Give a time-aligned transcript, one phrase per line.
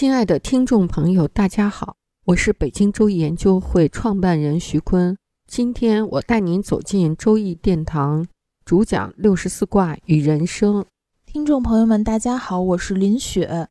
[0.00, 5.14] 亲爱的听众朋友，大家好，我是北京周易研究会创办人徐坤。
[5.46, 8.26] 今天我带您走进周易殿堂，
[8.64, 10.86] 主讲六十四卦与人生。
[11.26, 13.68] 听众朋友们，大家好，我是林雪。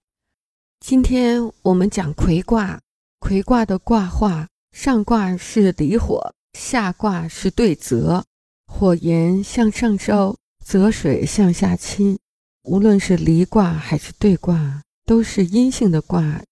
[0.79, 2.79] 今天我们讲魁卦，
[3.19, 8.23] 魁卦的卦画，上卦是离火，下卦是对泽，
[8.67, 12.19] 火炎向上烧，泽水向下侵。
[12.65, 14.83] 无论是离卦还是对卦。
[15.09, 16.43] 都是阴性的卦，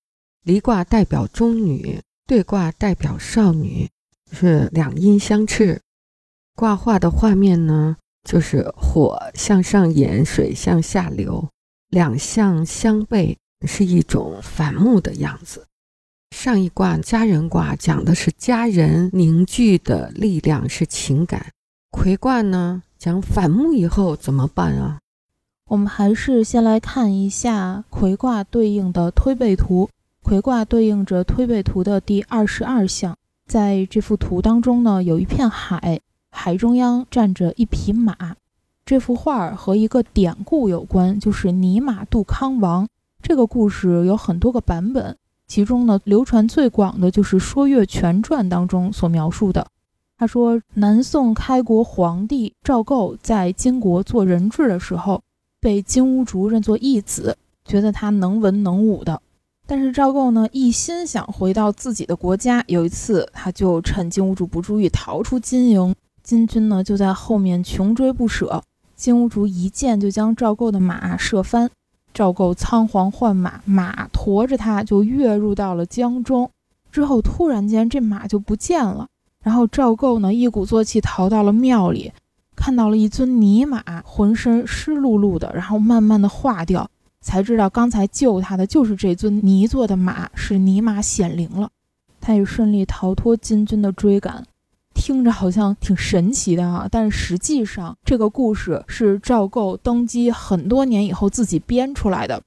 [0.44, 3.88] 离卦代表中女，对卦代表少女，
[4.32, 5.80] 是两阴相斥。
[6.56, 7.98] 卦画的画面呢，
[8.28, 11.48] 就是火向上延，水向下流，
[11.90, 15.68] 两相相背，是一种反目的样子。
[16.36, 21.52] 上一卦家人卦讲的是家人凝聚的力量，是情感。
[21.92, 24.98] 魁卦呢，讲反目以后怎么办啊？
[25.70, 29.90] 我们还是先来看一下魁卦对应的推背图。
[30.24, 36.00] 魁卦对应着推背图的第二十二象，在这幅图当中呢，有一片海，
[36.32, 38.16] 海中央站着一匹马。
[38.86, 42.88] 这幅画和一个典故有关，就是泥马渡康王。
[43.22, 49.68] 这个故事有很多个版本，其中呢，流传最广的就是《说岳全传》当中所描述的。
[50.18, 55.22] 他说，南宋开国皇帝赵构在金国做人质的时候。
[55.60, 59.22] 被金兀术认作义子，觉得他能文能武的。
[59.66, 62.64] 但是赵构呢，一心想回到自己的国家。
[62.68, 68.64] 有一次，他就趁金兀术不注意逃出金营，金军呢就在后面穷追不舍。
[68.96, 71.70] 金兀术一箭就将赵构的马射翻，
[72.14, 76.50] 赵构仓皇换马，马驮着他就跃入到了江中。
[76.90, 79.08] 之后突然间这马就不见了，
[79.44, 82.14] 然后赵构呢一鼓作气逃到了庙里。
[82.58, 86.90] 看到了一尊泥马，浑身湿漉漉的，然后慢慢的化掉，
[87.22, 91.70] 才知道刚才救他的就是这尊泥做的马，是泥马显灵了。
[92.20, 94.44] 他也顺利逃脱金军的追赶，
[94.94, 96.88] 听着好像挺神奇的啊！
[96.92, 102.42] 但实际上，这个故事是赵构登基很多年以后自己编出来的。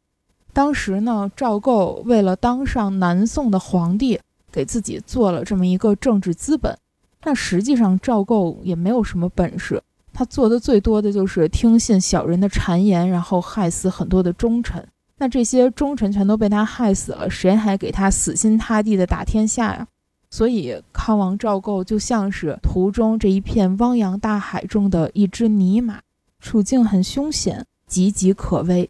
[0.53, 4.21] 当时呢，赵构为了当上南宋的皇帝，
[4.51, 6.77] 给自己做了这么一个政治资本，
[7.21, 9.81] 但实际上赵构也没有什么本事。
[10.13, 14.87] 他做的最多的就是听信小人的谗言，然后害死很多的忠臣。
[15.19, 19.87] 那这些忠臣全都被他害死了，谁还给他死心塌地的打天下呀？
[20.31, 26.01] 所以康王赵构就像是图中这一片汪洋大海中的一只泥马，
[26.39, 28.89] 处境很凶险，岌岌可危。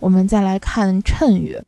[0.00, 1.64] 我们再来看谶曰：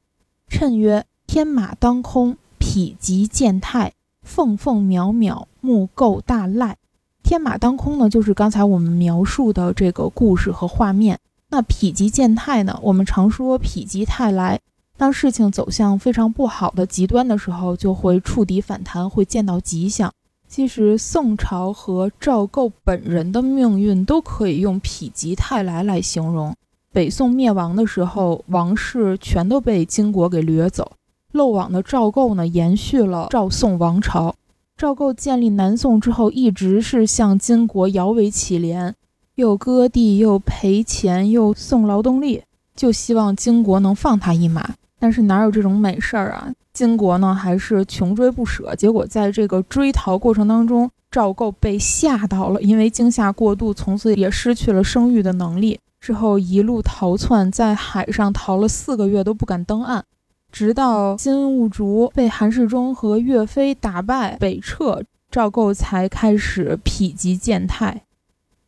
[0.49, 6.79] 谶曰：天马当空，匹极见泰，凤凤渺渺，木构大赖。
[7.23, 11.19] 天马当空呢，就是刚才我们描述的这个故事和画面。
[11.51, 12.79] 那否极见泰呢？
[12.83, 14.61] 我们常说否极泰来，
[14.97, 20.13] 当事情走向非常不好的极端的时候，就会触底反弹，会见到吉祥。
[20.49, 26.55] 其实宋朝和赵构本人的命运都可以用否极泰来来形容。
[26.93, 30.93] 北宋灭亡的时候，王室全都被金国给掠走，
[31.33, 34.35] 漏网的赵构呢，延续了赵宋王朝。
[34.81, 38.95] 赵构建立南宋之后，一直是向金国摇尾乞怜，
[39.35, 42.43] 又割地，又赔钱，又送劳动力，
[42.75, 44.71] 就希望金国能放他一马。
[44.99, 46.51] 但是哪有这种美事儿啊？
[46.73, 48.75] 金国呢，还是穷追不舍。
[48.75, 55.79] 结果在这个追逃过程当中，赵构被吓到了，因为惊吓过度，从此也失去了生育的能力。
[56.01, 60.03] 之后一路逃窜，在海上逃了四个月，都不敢登岸。
[60.51, 68.03] 直到金兀术被韩世忠和岳飞打败北撤，赵构才开始否极见泰。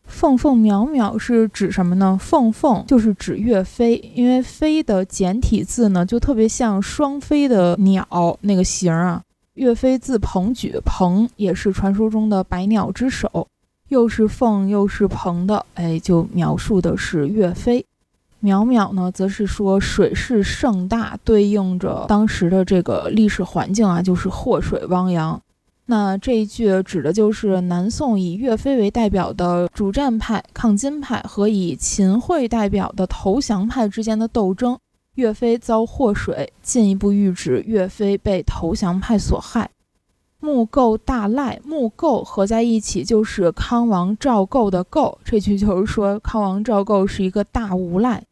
[0.04, 2.18] 凤凤渺渺是指什么呢？
[2.20, 9.22] 凤凤就是指岳飞，因为飞的简体字呢就特别像双飞的鸟那个形啊。
[9.54, 13.46] 岳飞字鹏举，鹏也是传说中的百鸟之首，
[13.88, 17.84] 又是凤又是鹏的，哎，就描述的是岳飞。
[18.42, 25.40] 渺渺呢，则是说水势盛大，对应着当时的这个历史环境啊，就是祸水汪洋。
[25.86, 34.76] 那这一句指的就是南宋以岳飞为代表的主战派、抗金派和以秦桧代表的投降派之间的斗争。
[35.14, 39.68] 岳飞遭祸水，进一步喻指岳飞被投降派所害。
[40.40, 48.24] 穆构大赖，穆构合在一起就是康王赵构的构，这句就是说康王赵构是一个大无赖。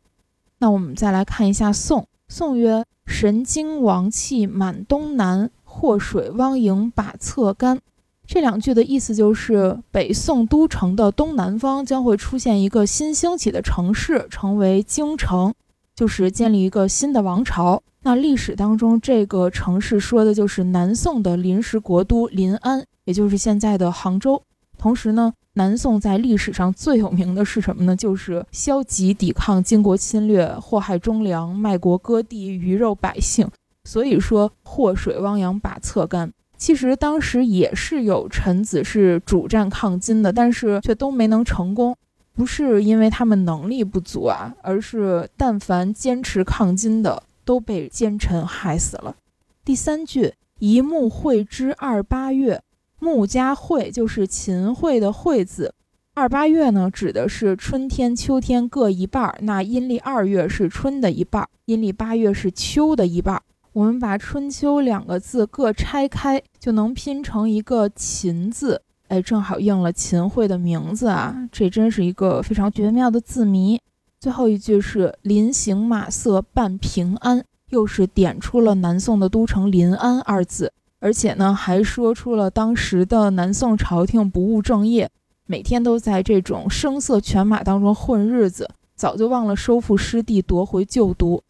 [0.60, 7.80] 那我们再来看一下宋，宋曰：“神经王气满东南，祸水汪营把侧干。”
[8.26, 15.52] 这两句的意思就是，北宋都城的东南方将会出现一个新兴起的城市，成为京城。
[15.96, 17.82] 就是建立一个新的王朝。
[18.04, 24.42] 那历史当中，这个城市说的就是南宋的临时国都临安，也就是现在的杭州。
[24.80, 27.94] 同时呢，南宋在历史上最有名的是什么呢？
[27.94, 33.46] 就是消极抵抗金国侵略，祸害忠良，卖国割地，鱼肉百姓。
[33.84, 36.32] 所以说，祸水汪洋把侧干。
[36.56, 41.94] 其实当时也是有臣子是主战抗金的，但是却都没能成功。
[42.34, 49.14] 不是因为他们能力不足啊，而是但凡坚持抗金的都被奸臣害死了。
[49.62, 52.62] 第三句“一木会之二八月”，
[53.00, 55.75] 木加惠就是秦桧的会字，
[56.14, 59.38] 二八月呢指的是春天、秋天各一半儿。
[59.41, 63.43] 那阴历二月是春的一半儿，阴历八月是秋的一半儿。
[63.73, 68.82] 我们把春秋两个字各拆开，就能拼成一个秦字。
[69.08, 71.35] 哎，正好应了秦桧的名字啊！
[71.50, 73.81] 这真是一个非常绝妙的字谜。
[74.20, 85.11] 最后一句是“临行马色伴平安”，又是点出了南宋的都城临安二字，而且呢，还说出了当时的南宋朝廷不务正业，
[85.47, 91.43] 每天都在这种声色犬马当中混日子，早就忘了收复失地、夺回旧都。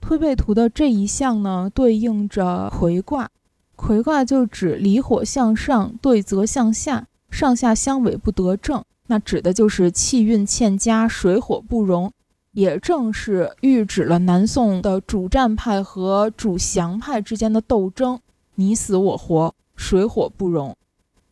[0.00, 3.30] 推背图的这一项呢，对应着魁卦。
[3.76, 12.10] 魁卦就指离火向上，对泽向下，上下相违不得正，那指的就是气运欠佳，水火不容。
[12.52, 18.18] 也正是喻指了南宋的主战派和主降派之间的斗争，
[18.56, 20.74] 你死我活，水火不容。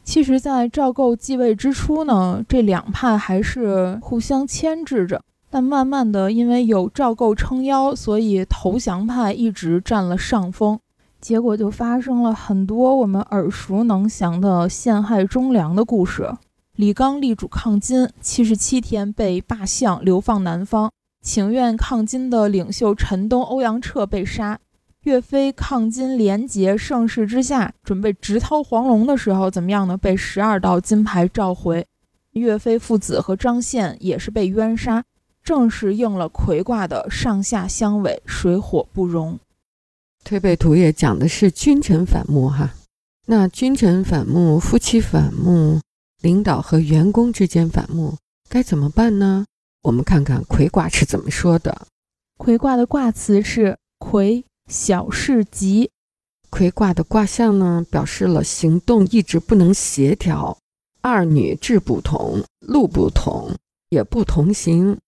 [0.04, 10.78] 其实，在赵构继位之初呢，这两派还是互相牵制着，但慢慢的，因为有赵构撑腰，所以投降派一直占了上风。
[11.20, 16.30] 结果就发生了很多我们耳熟能详的陷害忠良的故事。
[16.76, 20.90] 李纲力主抗金，七十七天被罢相，流放南方；
[21.22, 24.58] 请愿抗金的领袖陈东、欧阳彻被杀。
[25.04, 29.98] 岳飞抗金廉洁盛世之下，准备直掏黄龙的时候，怎么样呢？
[29.98, 31.86] 被十二道金牌召回。
[32.32, 35.04] 岳飞父子和张宪也是被冤杀，
[35.42, 39.38] 正是应了魁卦的上下相违，水火不容。
[40.24, 42.70] 推背图也讲的是君臣反目哈，
[43.26, 45.80] 那君臣反目、夫妻反目、
[46.22, 48.16] 领导和员工之间反目，
[48.48, 49.44] 该怎么办呢？
[49.82, 51.86] 我们看看魁卦是怎么说的。
[52.38, 55.90] 魁卦的卦辞是魁，小事急。
[56.50, 60.56] 魁卦的卦象呢，表示了行动一直不能协调，
[61.00, 63.56] 二女志不同，路不同，
[63.88, 64.98] 也不同行，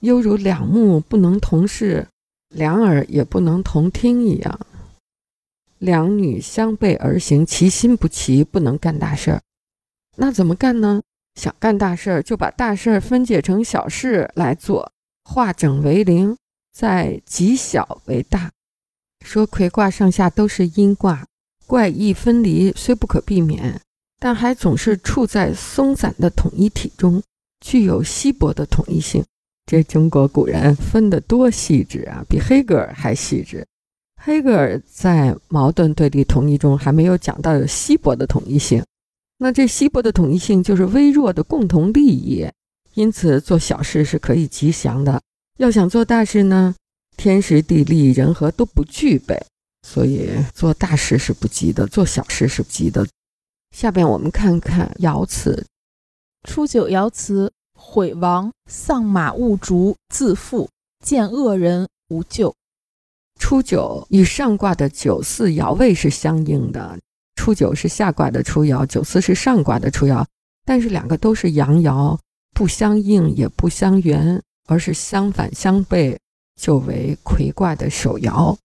[0.00, 2.08] 犹如两目不能同视。
[2.48, 4.60] 两耳也不能同听一样，
[5.78, 9.42] 两女相背而行，其心不齐，不能干大事儿。
[10.14, 11.02] 那怎么干呢？
[11.34, 14.92] 想干大事儿，就把大事儿分解成小事来做，
[15.24, 16.36] 化整为零，
[16.72, 18.52] 再极小为大。
[19.26, 21.26] 说魁卦上下都是阴卦，
[21.66, 23.80] 怪异分离虽不可避免，
[24.20, 27.20] 但还总是处在松散的统一体中，
[27.60, 29.24] 具有稀薄的统一性。
[29.66, 33.66] 这中国古人分得多细致啊，比黑格尔还细致。
[34.22, 38.80] 黑格尔在矛盾对立统一中还没有讲到有稀薄的统一性，
[39.38, 42.48] 那这稀薄的统一性就是微弱的共同利益。
[42.94, 45.20] 因此，做小事是可以吉祥的。
[45.58, 46.76] 要想做大事呢，
[47.16, 49.40] 天时地利人和都不具备，
[49.82, 53.06] 所以做大事是不吉的，做小事是不吉的。
[53.74, 55.66] 下边我们看看爻辞，
[56.44, 57.52] 初九爻辞。
[57.78, 60.68] 毁亡，丧马勿逐，自负，
[61.04, 62.52] 见恶人无救。
[63.38, 66.98] 初九与上卦的九四爻位是相应的，
[67.36, 70.24] 初九是下卦的初爻，九四是上卦的初爻，
[70.64, 72.18] 但是两个都是阳爻，
[72.54, 76.16] 不相应也不相援，而是相反相悖，
[76.60, 78.56] 就为魁卦的首爻。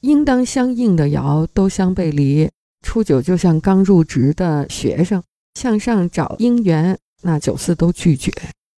[0.00, 2.50] 应当相应的爻都相背离，
[2.82, 5.22] 初九就像刚入职的学生
[5.54, 6.98] 向上找姻缘。
[7.22, 8.30] 那九四都拒绝，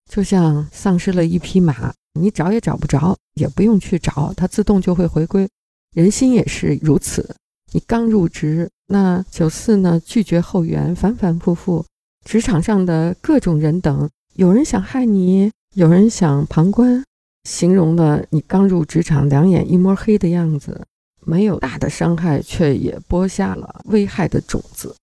[0.07, 5.49] 就像丧失了一匹马，你找也找不着，也不用去找，它自动就会回归。
[5.95, 7.35] 人心也是如此，
[7.71, 11.83] 你刚入职，那九四呢，拒绝后援，反反复复，
[12.23, 17.03] 职场上的各种人等，有人想害你，有人想旁观，
[17.45, 20.85] 形容的你刚入职场，两眼一摸黑的样子，
[21.23, 24.95] 没有大的伤害，却也播下了危害的种子。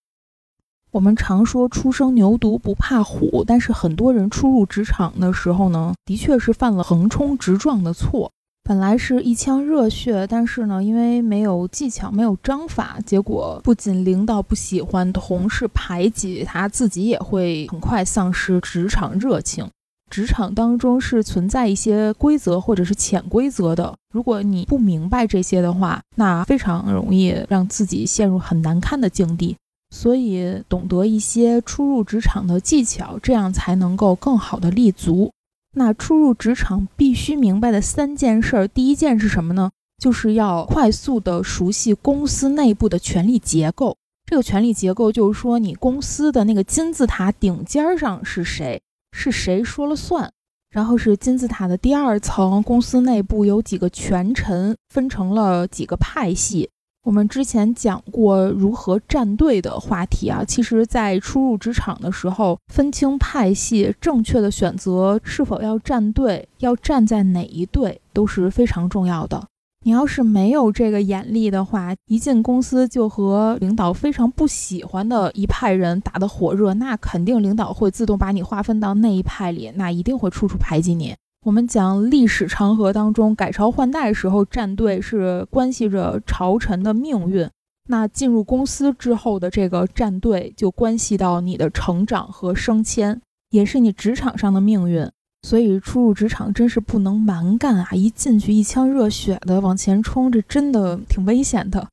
[0.91, 8.31] 我们常说初生牛犊不怕虎，但是很多人初入职场的时候呢，的确是犯了横冲直撞的错。
[8.65, 19.67] 本来是一腔热血，但是呢，因为没有技巧、没有章法，结果不仅领导不喜欢，同事排挤他，自己也会很快丧失职场热情。
[20.13, 29.57] 职场当中是存在一些规则或者是潜规则的，如果你不明白这些的话，那非常容易让自己陷入很难堪的境地。
[29.89, 35.33] 所以，懂得一些初入职场的技巧，这样才能够更好的立足。
[35.75, 39.71] 那初入职场必须明白的三件事，第一件是什么呢？
[39.99, 43.97] 就是要快速的熟悉公司内部的权力结构。
[44.27, 50.29] 这个权力结构就是说，你公司的那个金字塔顶尖上是谁，是谁说了算。
[50.71, 56.71] 然后是金字塔的第二层，公司内部有几个权臣，分成了几个派系。
[57.05, 69.45] 我们之前讲过如何站队的话题啊，其实，在初入职场的时候，分清派系，正确的选择是否要站队，要站在哪一队，都是非常重要的。
[69.85, 81.17] 你要是没有这个眼力的话，一进公司就和领导非常不喜欢的一派人打得火热，那肯定领导会自动把你划分到那一派里，那一定会处处排挤你。
[81.45, 87.51] 我们讲历史长河当中，改朝换代时候站队是关系着朝臣的命运。
[87.89, 93.21] 那进入公司之后的这个站队，就关系到你的成长和升迁，
[93.51, 95.11] 也是你职场上的命运。
[95.43, 97.89] 所以初入职场真是不能蛮干啊！
[97.93, 101.89] 一进去一腔热血的往前冲，这真的挺危险的。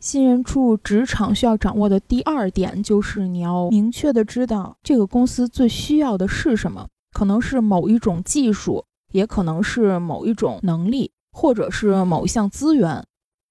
[0.00, 6.86] 新人初入职场需要掌握的第二点，就是你要明确的知道这个公司最需要的是什么。
[7.12, 13.02] 可能是某一种技术，也可能是某一种能力，或者是某一项资源。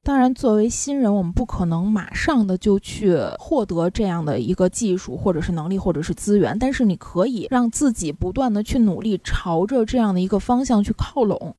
[0.06, 6.60] 当然，作为新人，我们不可能马上的就去获得这样的一个技术，或者是能力，或者是资源。
[6.60, 11.56] 但是，你可以让自己不断的去努力，朝着这样的一个方向去靠拢，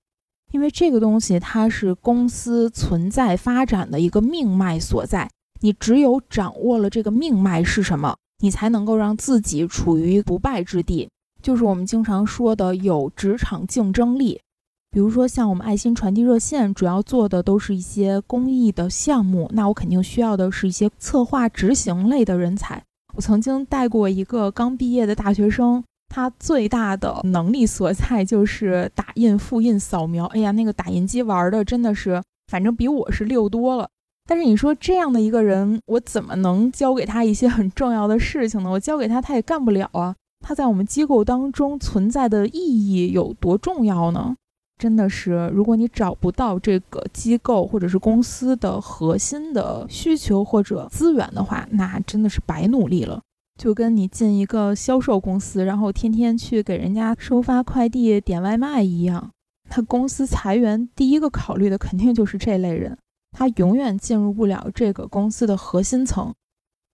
[0.52, 5.28] 因为这个东西它是公司存在发展的一个命脉所在。
[5.60, 11.08] 你只有掌握了这个命脉是什么，你才能够让自己处于不败之地。
[11.42, 14.40] 就是我们经常说的有职场竞争力，
[14.90, 22.82] 比如说像我们爱心传递热线，主要做的都是一些公益的项目，那我肯定需要的是一些策划执行类的人才。
[23.14, 30.26] 我曾经带过一个刚毕业的大学生，他最大的能力所在就是打印、复印、扫描。
[30.26, 33.88] 哎呀，那个打印机玩的真的是，反正比我是溜多了。
[34.28, 38.70] 但是你说这样的一个人，我怎么能教给他一些很重要的事情呢？
[38.70, 40.14] 我教给他，他也干不了啊。
[40.40, 44.36] 他在我们机构当中存在的意义有多重要呢？
[44.78, 53.22] 真的是，如果你找不到这个机构或者是公司的核心的需求或者资源的话，那真的是白努力了。
[53.58, 59.30] 就跟你进一个销售公司，然后天天去给人家收发快递、点外卖一样。
[59.70, 62.98] 他公司裁员，第一个考虑的肯定就是这类人，
[63.32, 66.34] 他永远进入不了这个公司的核心层。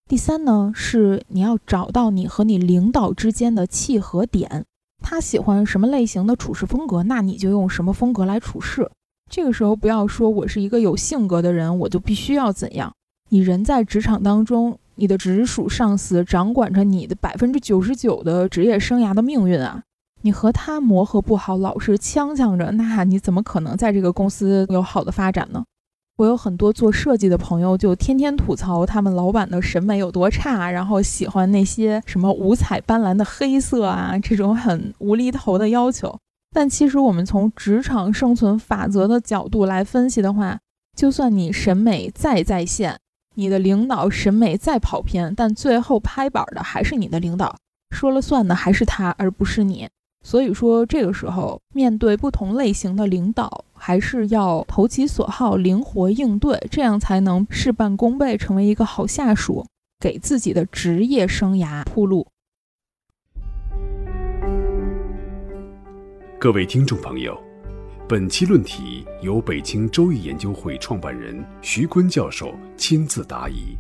[0.09, 4.65] 第三呢，是你要找到你和你领导之间的契合点。
[5.03, 8.91] 他喜欢什么类型的处事风格，那你就用什么风格来处事。
[9.31, 12.93] 这个时候不要说我是一个有性格的人，我就必须要怎样。
[13.31, 19.83] 你人在职场当中，你的直属上司掌管着你的百分之九十九的职业生涯的命运啊。
[20.21, 25.65] 你和他磨合不好，老是呛呛着，那你怎么可能在这个公司有好的发展呢？
[26.23, 36.17] 我有很多做设计的朋友，就天天吐槽他们老板的审美有多差，然后喜欢那些什么五彩斑斓的黑色啊，这种很无厘头的要求。
[36.55, 40.61] 但其实我们从职场生存法则的角度来分析的话，
[40.97, 42.97] 就算你审美再在线，
[43.35, 47.57] 你的领导审美再跑偏，但最后拍板的还是你的领导，
[47.91, 49.89] 说了算的还是他，而不是你。
[50.23, 59.67] 所以说，这个时候面对不同类型的领导，还是要投其所好，灵活应对，这样才能事半功倍，成为一个好下属，
[59.99, 62.27] 给自己的职业生涯铺路。
[66.39, 67.37] 各位听众朋友，
[68.09, 73.77] 本期论题由北京周易研究会创办人徐坤教授亲自答疑。